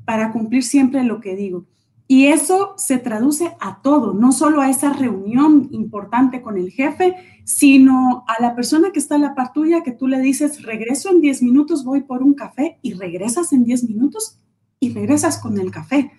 [0.03, 1.65] para cumplir siempre lo que digo.
[2.07, 7.15] Y eso se traduce a todo, no solo a esa reunión importante con el jefe,
[7.45, 11.09] sino a la persona que está en la par tuya, que tú le dices, regreso
[11.09, 14.37] en 10 minutos, voy por un café y regresas en 10 minutos
[14.79, 16.11] y regresas con el café.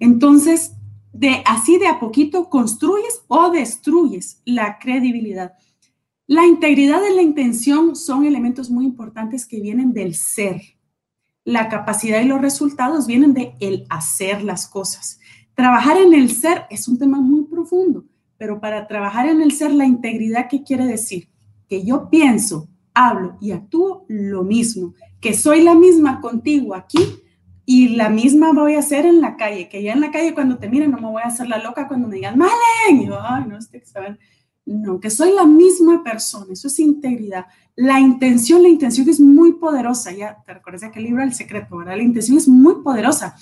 [0.00, 0.72] Entonces,
[1.12, 5.52] de así de a poquito construyes o destruyes la credibilidad.
[6.26, 10.62] La integridad y la intención son elementos muy importantes que vienen del ser.
[11.44, 15.18] La capacidad y los resultados vienen de el hacer las cosas.
[15.54, 18.04] Trabajar en el ser es un tema muy profundo,
[18.38, 21.28] pero para trabajar en el ser, la integridad, ¿qué quiere decir?
[21.68, 27.00] Que yo pienso, hablo y actúo lo mismo, que soy la misma contigo aquí
[27.72, 30.58] y la misma voy a hacer en la calle, que ya en la calle cuando
[30.58, 33.44] te miren no me voy a hacer la loca cuando me digan, Malen, yo, ay,
[33.46, 34.18] no, este, saben.
[34.66, 37.46] No, que soy la misma persona, eso es integridad.
[37.76, 41.76] La intención, la intención es muy poderosa, ya te recuerdas de aquel libro El Secreto,
[41.76, 41.96] ¿verdad?
[41.96, 43.36] La intención es muy poderosa,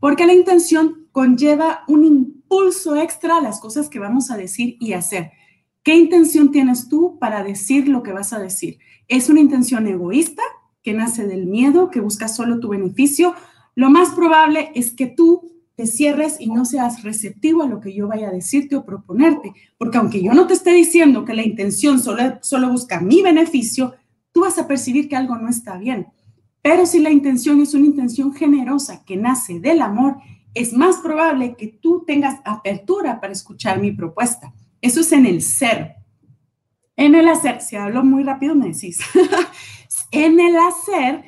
[0.00, 4.94] porque la intención conlleva un impulso extra a las cosas que vamos a decir y
[4.94, 5.32] hacer.
[5.82, 8.78] ¿Qué intención tienes tú para decir lo que vas a decir?
[9.08, 10.42] ¿Es una intención egoísta
[10.82, 13.34] que nace del miedo, que busca solo tu beneficio?
[13.74, 17.92] Lo más probable es que tú te cierres y no seas receptivo a lo que
[17.92, 21.42] yo vaya a decirte o proponerte, porque aunque yo no te esté diciendo que la
[21.42, 23.94] intención solo, solo busca mi beneficio,
[24.32, 26.06] tú vas a percibir que algo no está bien.
[26.62, 30.16] Pero si la intención es una intención generosa que nace del amor,
[30.54, 34.54] es más probable que tú tengas apertura para escuchar mi propuesta.
[34.80, 35.96] Eso es en el ser.
[36.96, 39.00] En el hacer, si hablo muy rápido me decís,
[40.12, 41.24] en el hacer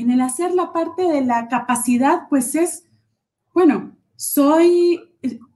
[0.00, 2.84] en el hacer la parte de la capacidad, pues es,
[3.52, 5.00] bueno, soy,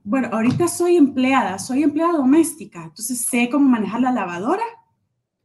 [0.03, 4.63] bueno, ahorita soy empleada, soy empleada doméstica, entonces sé cómo manejar la lavadora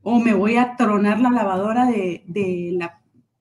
[0.02, 2.76] o me voy a tronar la lavadora de, de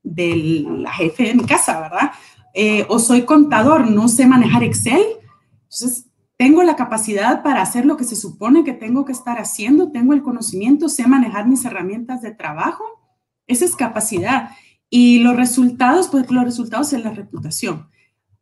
[0.03, 2.11] la jefe de mi casa, ¿verdad?
[2.53, 5.03] Eh, o soy contador, no sé manejar Excel,
[5.63, 9.91] entonces tengo la capacidad para hacer lo que se supone que tengo que estar haciendo,
[9.91, 12.83] tengo el conocimiento, sé manejar mis herramientas de trabajo,
[13.45, 14.51] esa es capacidad.
[14.89, 17.87] Y los resultados, pues los resultados es la reputación.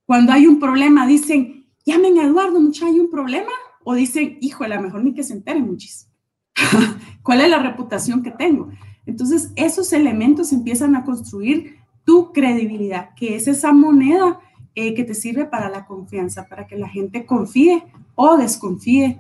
[0.06, 3.52] Cuando hay un problema, dicen, llamen a Eduardo, mucha, hay un problema.
[3.84, 6.10] O dicen, hijo, a lo mejor ni que se enteren muchis.
[7.24, 8.70] ¿Cuál es la reputación que tengo?
[9.06, 14.40] Entonces, esos elementos empiezan a construir tu credibilidad, que es esa moneda
[14.76, 17.84] eh, que te sirve para la confianza, para que la gente confíe
[18.16, 19.20] o desconfíe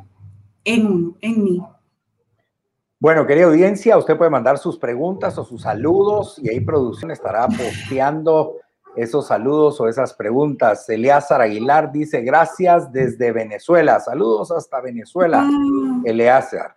[0.63, 1.61] en uno, en mí.
[2.99, 7.47] Bueno, querida audiencia, usted puede mandar sus preguntas o sus saludos y ahí producción estará
[7.47, 8.55] posteando
[8.95, 10.89] esos saludos o esas preguntas.
[10.89, 13.99] Eleazar Aguilar dice gracias desde Venezuela.
[13.99, 15.47] Saludos hasta Venezuela,
[16.05, 16.75] Eleazar.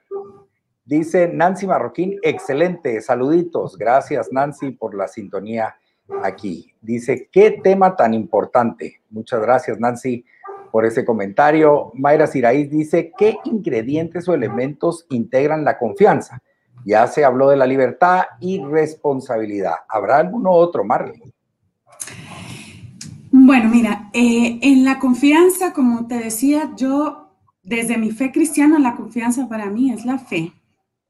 [0.85, 3.78] Dice Nancy Marroquín, excelente, saluditos.
[3.78, 5.74] Gracias Nancy por la sintonía
[6.22, 6.74] aquí.
[6.83, 9.00] Dice, qué tema tan importante.
[9.09, 10.26] Muchas gracias Nancy
[10.70, 11.92] por ese comentario.
[11.94, 16.42] Mayra Siraíz dice, ¿qué ingredientes o elementos integran la confianza?
[16.85, 19.74] Ya se habló de la libertad y responsabilidad.
[19.88, 21.33] ¿Habrá alguno otro, Marlene?
[23.33, 27.30] Bueno, mira, eh, en la confianza, como te decía, yo,
[27.62, 30.52] desde mi fe cristiana, la confianza para mí es la fe,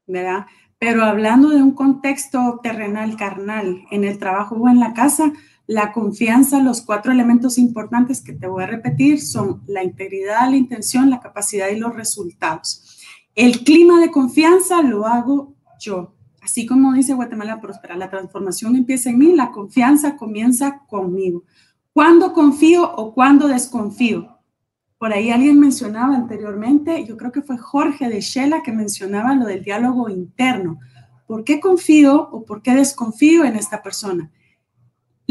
[0.06, 0.46] ¿verdad?
[0.78, 5.32] Pero hablando de un contexto terrenal, carnal, en el trabajo o en la casa,
[5.70, 10.56] la confianza, los cuatro elementos importantes que te voy a repetir son la integridad, la
[10.56, 12.98] intención, la capacidad y los resultados.
[13.36, 16.16] El clima de confianza lo hago yo.
[16.42, 21.44] Así como dice Guatemala Próspera, la transformación empieza en mí, la confianza comienza conmigo.
[21.92, 24.40] ¿Cuándo confío o cuándo desconfío?
[24.98, 29.46] Por ahí alguien mencionaba anteriormente, yo creo que fue Jorge de Shela que mencionaba lo
[29.46, 30.80] del diálogo interno.
[31.28, 34.32] ¿Por qué confío o por qué desconfío en esta persona?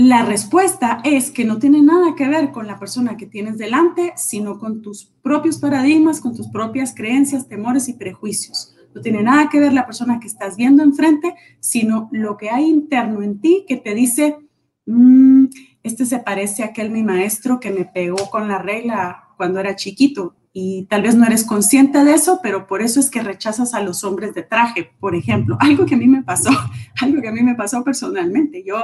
[0.02, 4.14] La respuesta es que no tiene nada que ver con la persona que tienes delante,
[4.16, 8.74] sino con tus propios paradigmas, con tus propias creencias, temores y prejuicios.
[8.96, 12.70] No tiene nada que ver la persona que estás viendo enfrente, sino lo que hay
[12.70, 14.38] interno en ti que te dice,
[14.86, 15.48] mm,
[15.84, 19.76] este se parece a aquel mi maestro que me pegó con la regla cuando era
[19.76, 20.34] chiquito.
[20.54, 23.84] Y tal vez no eres consciente de eso, pero por eso es que rechazas a
[23.84, 25.58] los hombres de traje, por ejemplo.
[25.60, 26.52] Algo que a mí me pasó,
[27.02, 28.64] algo que a mí me pasó personalmente.
[28.66, 28.78] Yo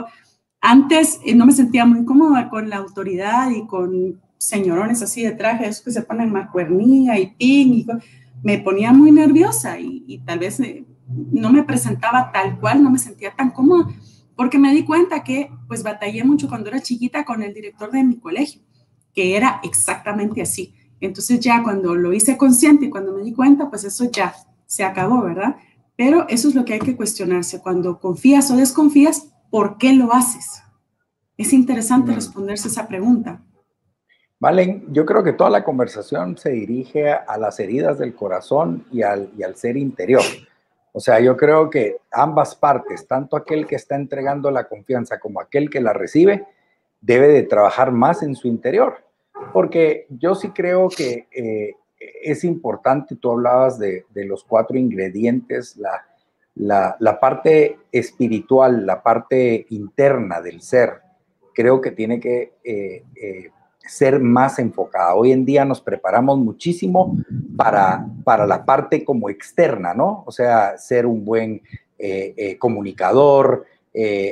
[0.65, 5.32] antes eh, no me sentía muy cómoda con la autoridad y con señorones así de
[5.32, 7.88] traje, esos que se ponen macuernilla y pin, y
[8.43, 12.97] me ponía muy nerviosa y, tal vez eh, no me presentaba tal cual, no me
[12.97, 13.88] sentía tan cómoda,
[14.36, 18.04] porque me di cuenta que pues batallé mucho cuando era chiquita con el director de
[18.04, 18.62] mi colegio,
[19.13, 20.73] que era exactamente así.
[20.99, 24.34] Entonces ya cuando lo hice consciente y cuando me di cuenta, pues eso ya
[24.65, 25.58] se acabó, ¿verdad?
[25.95, 27.62] Pero eso es lo que hay que cuestionarse.
[27.62, 30.63] Cuando confías o desconfías, ¿por qué lo haces?
[31.38, 33.41] Es interesante responderse esa pregunta.
[34.39, 39.01] Valen, yo creo que toda la conversación se dirige a las heridas del corazón y
[39.01, 40.23] al, y al ser interior.
[40.91, 45.41] O sea, yo creo que ambas partes, tanto aquel que está entregando la confianza como
[45.41, 46.45] aquel que la recibe,
[47.01, 48.97] debe de trabajar más en su interior.
[49.51, 51.73] Porque yo sí creo que eh,
[52.21, 56.05] es importante, tú hablabas de, de los cuatro ingredientes, la,
[56.55, 61.01] la, parte espiritual, la parte interna del ser,
[61.53, 65.15] creo que tiene que eh, eh, ser más enfocada.
[65.15, 67.17] Hoy en día nos preparamos muchísimo
[67.55, 70.23] para, para la parte como externa, ¿no?
[70.25, 71.61] O sea, ser un buen
[71.97, 73.65] eh, comunicador,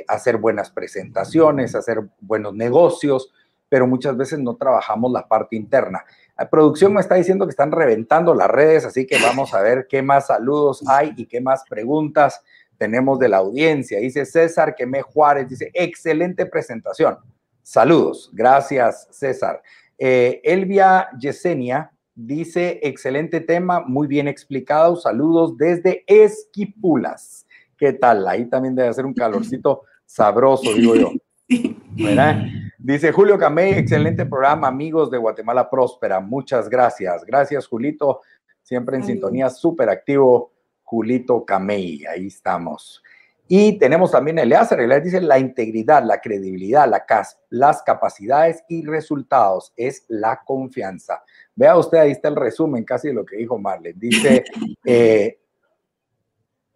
[0.09, 3.31] hacer buenas presentaciones, hacer buenos negocios,
[3.69, 6.03] pero muchas veces no trabajamos la parte interna.
[6.37, 9.87] La producción me está diciendo que están reventando las redes, así que vamos a ver
[9.87, 12.41] qué más saludos hay y qué más preguntas
[12.77, 13.99] tenemos de la audiencia.
[13.99, 17.17] Dice César Quemé Juárez, dice, excelente presentación.
[17.61, 19.61] Saludos, gracias César.
[19.97, 24.95] Eh, Elvia Yesenia dice, excelente tema, muy bien explicado.
[24.95, 27.45] Saludos desde Esquipulas.
[27.77, 28.27] ¿Qué tal?
[28.27, 31.11] Ahí también debe ser un calorcito sabroso, digo yo.
[31.95, 32.43] ¿Verdad?
[32.83, 36.19] Dice Julio Camey, excelente programa, amigos de Guatemala Próspera.
[36.19, 37.23] Muchas gracias.
[37.23, 38.19] Gracias, Julito.
[38.61, 40.51] Siempre en sintonía, súper activo,
[40.83, 42.03] Julito Camey.
[42.05, 43.01] Ahí estamos.
[43.47, 44.81] Y tenemos también a Eleazar.
[44.81, 47.05] Eleazar dice la integridad, la credibilidad, la
[47.51, 51.23] las capacidades y resultados es la confianza.
[51.55, 53.97] Vea usted, ahí está el resumen casi de lo que dijo Marlene.
[53.97, 54.43] Dice
[54.85, 55.39] eh,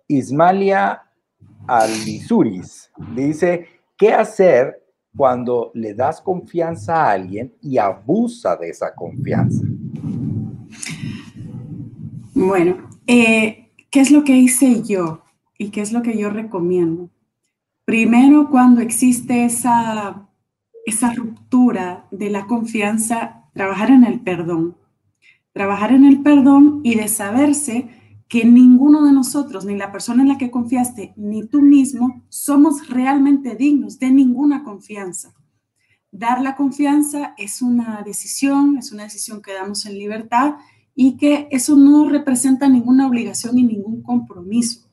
[0.08, 1.04] Ismalia
[1.68, 3.68] Alvisuris, dice,
[3.98, 4.87] ¿qué hacer
[5.18, 9.66] cuando le das confianza a alguien y abusa de esa confianza?
[12.36, 15.24] Bueno, eh, ¿qué es lo que hice yo
[15.58, 17.10] y qué es lo que yo recomiendo?
[17.84, 20.28] Primero, cuando existe esa,
[20.86, 24.78] esa ruptura de la confianza, trabajar en el perdón.
[25.52, 27.90] Trabajar en el perdón y de saberse
[28.28, 32.90] que ninguno de nosotros, ni la persona en la que confiaste, ni tú mismo, somos
[32.90, 35.34] realmente dignos de ninguna confianza.
[36.12, 40.56] Dar la confianza es una decisión, es una decisión que damos en libertad
[40.94, 44.90] y que eso no representa ninguna obligación ni ningún compromiso.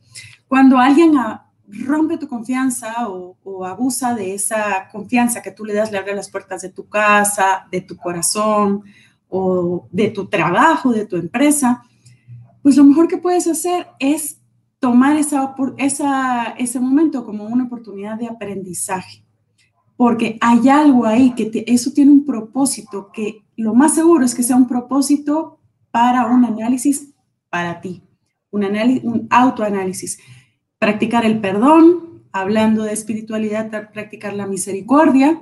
[0.47, 1.14] Cuando alguien
[1.66, 6.14] rompe tu confianza o, o, abusa de esa confianza que tú le das, le abre
[6.14, 8.83] las puertas de tu casa, de tu corazón
[9.29, 11.83] o de tu trabajo, de tu empresa,
[12.64, 14.40] pues lo mejor que puedes hacer es
[14.79, 19.22] tomar esa, esa, ese momento como una oportunidad de aprendizaje,
[19.98, 24.42] porque hay algo ahí que eso tiene un propósito, que lo más seguro es que
[24.42, 27.12] sea un propósito para un análisis
[27.50, 28.03] para ti,
[28.50, 30.18] un, un autoanálisis.
[30.79, 35.38] Practicar el perdón, hablando de espiritualidad, practicar la misericordia,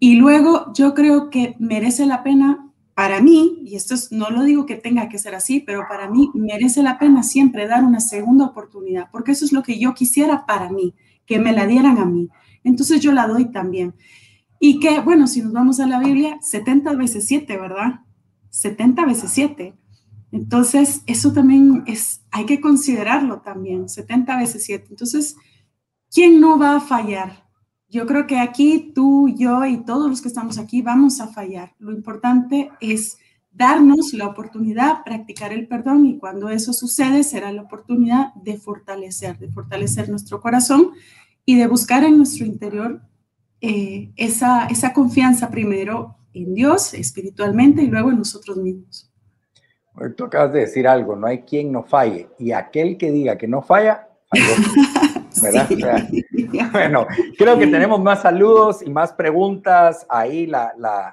[0.00, 2.65] y luego yo creo que merece la pena
[2.96, 6.30] para mí, y esto no lo digo que tenga que ser así, pero para mí
[6.32, 10.46] merece la pena siempre dar una segunda oportunidad, porque eso es lo que yo quisiera
[10.46, 10.94] para mí,
[11.26, 12.30] que me la dieran a mí.
[12.64, 13.94] Entonces yo la doy también.
[14.58, 18.00] Y que, bueno, si nos vamos a la Biblia, 70 veces 7, ¿verdad?
[18.48, 19.74] 70 veces 7.
[20.32, 24.86] Entonces, eso también es, hay que considerarlo también, 70 veces 7.
[24.88, 25.36] Entonces,
[26.10, 27.45] ¿quién no va a fallar?
[27.88, 31.74] Yo creo que aquí tú, yo y todos los que estamos aquí vamos a fallar.
[31.78, 33.18] Lo importante es
[33.52, 39.38] darnos la oportunidad, practicar el perdón y cuando eso sucede será la oportunidad de fortalecer,
[39.38, 40.90] de fortalecer nuestro corazón
[41.44, 43.00] y de buscar en nuestro interior
[43.60, 49.10] eh, esa, esa confianza primero en Dios espiritualmente y luego en nosotros mismos.
[50.16, 53.48] Tú acabas de decir algo, no hay quien no falle y aquel que diga que
[53.48, 54.44] no falla, falló.
[56.72, 57.06] bueno,
[57.36, 60.06] creo que tenemos más saludos y más preguntas.
[60.08, 60.72] Ahí la,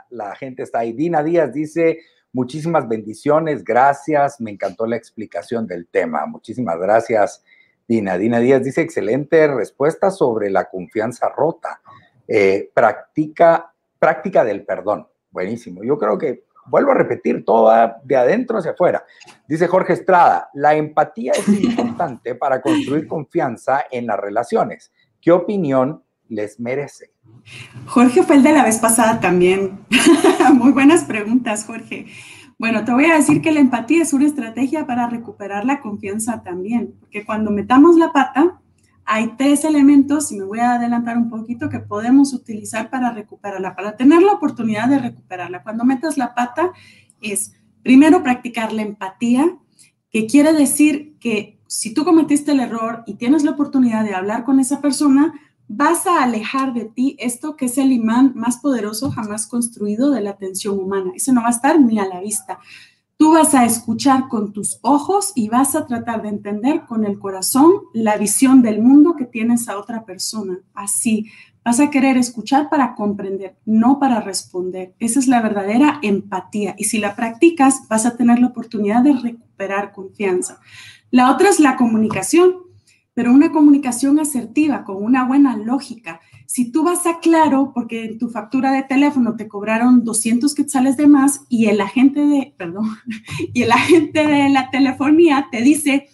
[0.10, 0.94] la, gente está ahí.
[0.94, 2.00] Dina Díaz dice,
[2.32, 6.26] muchísimas bendiciones, gracias, me encantó la explicación del tema.
[6.26, 7.44] Muchísimas gracias,
[7.88, 8.18] Dina.
[8.18, 11.82] Dina Díaz dice, excelente respuesta sobre la confianza rota.
[12.28, 15.08] Eh, práctica, práctica del perdón.
[15.32, 15.84] Buenísimo.
[15.84, 17.72] Yo creo que vuelvo a repetir, todo
[18.04, 19.06] de adentro hacia afuera.
[19.48, 21.46] Dice Jorge Estrada, la empatía es
[21.94, 24.92] importante para construir confianza en las relaciones.
[25.22, 27.12] ¿Qué opinión les merece?
[27.86, 29.80] Jorge fue el de la vez pasada también.
[30.54, 32.08] Muy buenas preguntas, Jorge.
[32.58, 36.44] Bueno, te voy a decir que la empatía es una estrategia para recuperar la confianza
[36.44, 38.60] también, porque cuando metamos la pata,
[39.06, 43.76] hay tres elementos, y me voy a adelantar un poquito, que podemos utilizar para recuperarla,
[43.76, 45.62] para tener la oportunidad de recuperarla.
[45.62, 46.72] Cuando metas la pata
[47.22, 49.58] es, primero, practicar la empatía,
[50.14, 54.46] que quiere decir que si tú cometiste el error y tienes la oportunidad de hablar
[54.46, 55.34] con esa persona,
[55.68, 60.22] vas a alejar de ti esto que es el imán más poderoso jamás construido de
[60.22, 61.12] la atención humana.
[61.16, 62.60] Eso no va a estar ni a la vista.
[63.18, 67.18] Tú vas a escuchar con tus ojos y vas a tratar de entender con el
[67.18, 70.60] corazón la visión del mundo que tienes a otra persona.
[70.76, 71.32] Así,
[71.66, 74.94] vas a querer escuchar para comprender, no para responder.
[75.00, 76.76] Esa es la verdadera empatía.
[76.78, 80.60] Y si la practicas, vas a tener la oportunidad de recuperar confianza.
[81.14, 82.56] La otra es la comunicación,
[83.14, 86.20] pero una comunicación asertiva, con una buena lógica.
[86.48, 90.98] Si tú vas a Claro, porque en tu factura de teléfono te cobraron 200 quetzales
[90.98, 92.88] de más y el agente de, perdón,
[93.54, 96.08] y el agente de la telefonía te dice,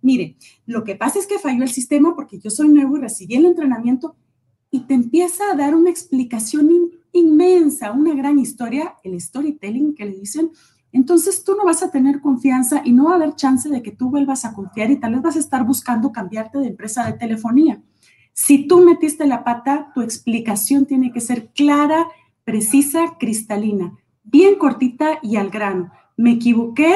[0.00, 3.34] mire, lo que pasa es que falló el sistema porque yo soy nuevo y recibí
[3.34, 4.16] el entrenamiento
[4.70, 6.70] y te empieza a dar una explicación
[7.12, 10.50] inmensa, una gran historia, el storytelling que le dicen,
[10.92, 13.90] entonces tú no vas a tener confianza y no va a haber chance de que
[13.90, 17.18] tú vuelvas a confiar y tal vez vas a estar buscando cambiarte de empresa de
[17.18, 17.82] telefonía.
[18.32, 22.06] Si tú metiste la pata, tu explicación tiene que ser clara,
[22.44, 25.90] precisa, cristalina, bien cortita y al grano.
[26.16, 26.94] Me equivoqué,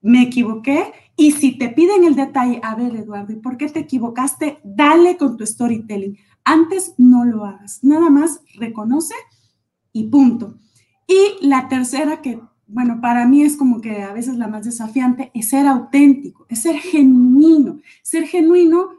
[0.00, 0.92] me equivoqué.
[1.16, 4.60] Y si te piden el detalle, a ver, Eduardo, ¿y por qué te equivocaste?
[4.62, 6.16] Dale con tu storytelling.
[6.44, 7.80] Antes no lo hagas.
[7.82, 9.14] Nada más reconoce
[9.92, 10.54] y punto.
[11.06, 15.30] Y la tercera que, bueno, para mí es como que a veces la más desafiante,
[15.34, 17.80] es ser auténtico, es ser genuino.
[18.02, 18.90] Ser genuino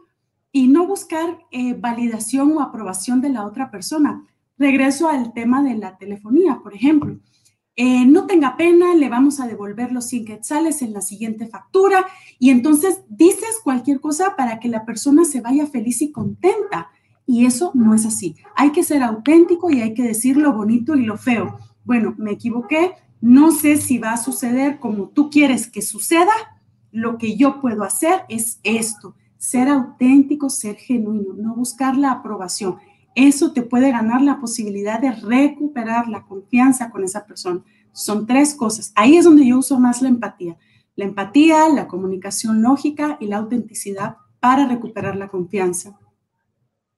[0.52, 4.26] y no buscar eh, validación o aprobación de la otra persona.
[4.58, 7.20] Regreso al tema de la telefonía, por ejemplo.
[7.76, 12.06] Eh, no tenga pena, le vamos a devolver los 100 quetzales en la siguiente factura
[12.38, 16.90] y entonces dices cualquier cosa para que la persona se vaya feliz y contenta.
[17.26, 18.36] Y eso no es así.
[18.56, 21.58] Hay que ser auténtico y hay que decir lo bonito y lo feo.
[21.86, 26.32] Bueno, me equivoqué, no sé si va a suceder como tú quieres que suceda.
[26.92, 32.78] Lo que yo puedo hacer es esto ser auténtico, ser genuino, no buscar la aprobación.
[33.16, 37.62] Eso te puede ganar la posibilidad de recuperar la confianza con esa persona.
[37.92, 38.92] Son tres cosas.
[38.96, 40.58] Ahí es donde yo uso más la empatía.
[40.96, 45.98] La empatía, la comunicación lógica y la autenticidad para recuperar la confianza.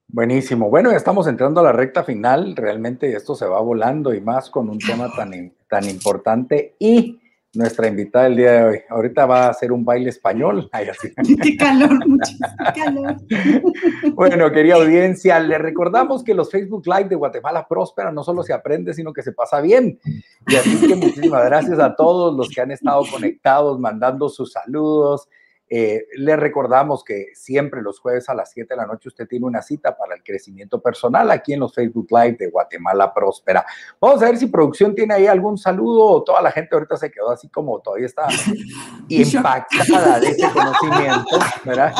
[0.08, 0.68] Buenísimo.
[0.68, 2.54] Bueno, ya estamos entrando a la recta final.
[2.56, 5.32] Realmente esto se va volando y más con un tema tan,
[5.72, 7.18] tan importante y
[7.54, 8.78] nuestra invitada el día de hoy.
[8.90, 10.68] Ahorita va a hacer un baile español.
[11.42, 13.16] Qué calor, muchísimo calor.
[14.14, 18.52] Bueno, querida audiencia, le recordamos que los Facebook Live de Guatemala Próspera no solo se
[18.52, 19.98] aprende, sino que se pasa bien.
[20.46, 25.26] Y así que muchísimas gracias a todos los que han estado conectados, mandando sus saludos,
[25.74, 29.46] Eh, le recordamos que siempre los jueves a las 7 de la noche usted tiene
[29.46, 33.64] una cita para el crecimiento personal aquí en los Facebook Live de Guatemala Próspera.
[33.98, 37.10] Vamos a ver si producción tiene ahí algún saludo o toda la gente ahorita se
[37.10, 38.26] quedó así como todavía está
[39.08, 41.94] impactada de ese conocimiento, ¿verdad?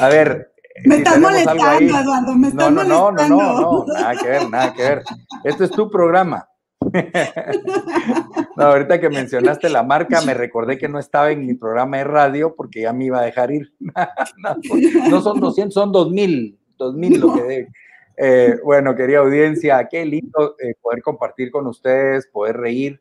[0.00, 0.52] A ver,
[0.84, 4.72] me estás molestando, Eduardo, me estás no, no, No, no, no, nada que ver, nada
[4.74, 5.04] que ver.
[5.44, 6.48] Esto es tu programa.
[8.56, 12.04] no, ahorita que mencionaste la marca, me recordé que no estaba en mi programa de
[12.04, 13.72] radio porque ya me iba a dejar ir.
[15.10, 17.68] no son 200, son 2000, 2000 lo que debe.
[18.16, 23.00] Eh, bueno, querida audiencia, qué lindo eh, poder compartir con ustedes, poder reír.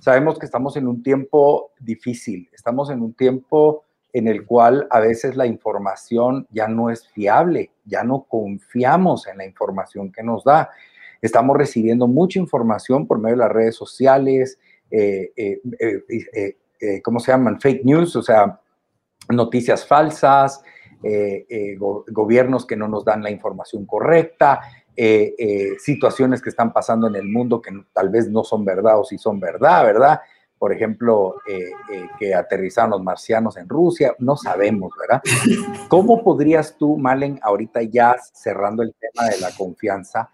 [0.00, 5.00] Sabemos que estamos en un tiempo difícil, estamos en un tiempo en el cual a
[5.00, 10.44] veces la información ya no es fiable, ya no confiamos en la información que nos
[10.44, 10.70] da.
[11.24, 14.58] Estamos recibiendo mucha información por medio de las redes sociales,
[14.90, 17.58] eh, eh, eh, ¿cómo se llaman?
[17.58, 18.60] Fake news, o sea,
[19.30, 20.62] noticias falsas,
[22.08, 24.60] gobiernos que no nos dan la información correcta,
[25.78, 29.16] situaciones que están pasando en el mundo que tal vez no son verdad o sí
[29.16, 30.20] son verdad, ¿verdad?
[30.58, 31.36] Por ejemplo,
[32.18, 35.22] que aterrizaron los marcianos en Rusia, no sabemos, ¿verdad?
[35.88, 40.30] ¿Cómo podrías tú, Malen, ahorita ya cerrando el tema de la confianza,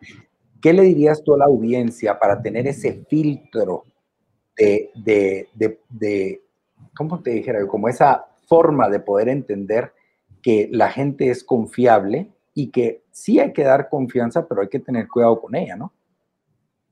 [0.60, 3.84] ¿Qué le dirías tú a la audiencia para tener ese filtro
[4.56, 4.90] de,
[5.54, 6.42] de,
[6.94, 7.66] ¿cómo te dijera?
[7.66, 9.92] Como esa forma de poder entender
[10.42, 14.80] que la gente es confiable y que sí hay que dar confianza, pero hay que
[14.80, 15.92] tener cuidado con ella, ¿no?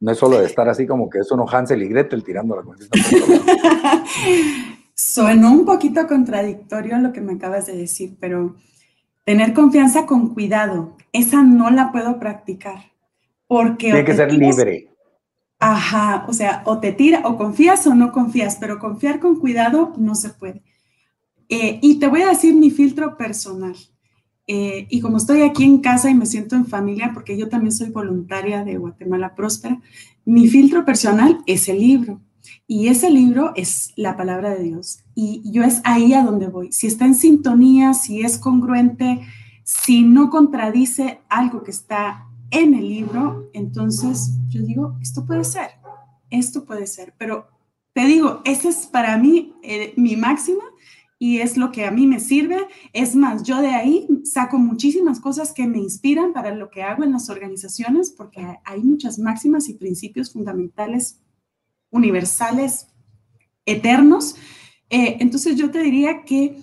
[0.01, 2.63] No es solo de estar así como que es uno Hansel y Gretel tirando la
[2.63, 2.95] confianza.
[4.95, 8.57] Suena un poquito contradictorio lo que me acabas de decir, pero
[9.25, 12.93] tener confianza con cuidado, esa no la puedo practicar.
[13.49, 14.89] Porque Tiene que ser libre.
[15.59, 19.93] Ajá, o sea, o te tira, o confías o no confías, pero confiar con cuidado
[19.97, 20.63] no se puede.
[21.49, 23.75] Eh, y te voy a decir mi filtro personal.
[24.47, 27.73] Eh, y como estoy aquí en casa y me siento en familia, porque yo también
[27.73, 29.81] soy voluntaria de Guatemala Próspera,
[30.25, 32.21] mi filtro personal es el libro.
[32.67, 35.01] Y ese libro es la palabra de Dios.
[35.15, 36.71] Y yo es ahí a donde voy.
[36.71, 39.21] Si está en sintonía, si es congruente,
[39.65, 45.71] si no contradice algo que está en el libro, entonces yo digo, esto puede ser,
[46.31, 47.49] esto puede ser, pero
[47.93, 50.65] te digo, ese es para mí eh, mi máxima
[51.19, 52.69] y es lo que a mí me sirve.
[52.93, 57.03] Es más, yo de ahí saco muchísimas cosas que me inspiran para lo que hago
[57.03, 61.21] en las organizaciones, porque hay muchas máximas y principios fundamentales,
[61.91, 62.87] universales,
[63.67, 64.37] eternos.
[64.91, 66.57] Eh, entonces yo te diría que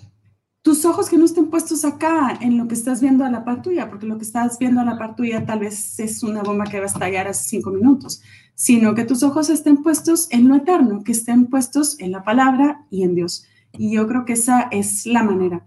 [0.66, 3.62] tus ojos que no estén puestos acá en lo que estás viendo a la par
[3.62, 6.64] tuya, porque lo que estás viendo a la par tuya tal vez es una bomba
[6.64, 8.20] que va a estallar hace cinco minutos,
[8.56, 12.84] sino que tus ojos estén puestos en lo eterno, que estén puestos en la palabra
[12.90, 13.46] y en Dios.
[13.78, 15.64] Y yo creo que esa es la manera.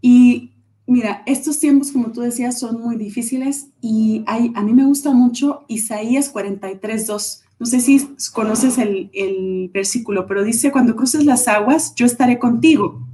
[0.00, 0.50] Y
[0.84, 5.64] mira, estos tiempos, como tú decías, son muy difíciles y a mí me gusta mucho
[5.68, 7.42] Isaías 43.2.
[7.60, 12.40] No sé si conoces el, el versículo, pero dice, cuando cruces las aguas, yo estaré
[12.40, 13.06] contigo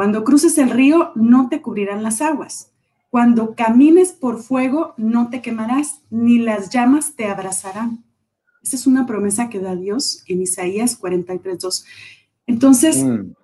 [0.00, 2.72] cuando cruces el río, no te cubrirán las aguas.
[3.10, 8.02] Cuando camines por fuego, no te quemarás, ni las llamas te abrazarán.
[8.62, 11.84] Esa es una promesa que da Dios en Isaías 43.2.
[12.46, 13.34] Entonces, mm.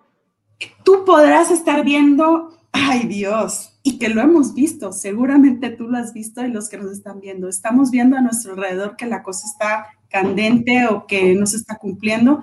[0.82, 6.14] tú podrás estar viendo, ay Dios, y que lo hemos visto, seguramente tú lo has
[6.14, 7.50] visto y los que nos están viendo.
[7.50, 11.76] Estamos viendo a nuestro alrededor que la cosa está candente o que no se está
[11.76, 12.42] cumpliendo,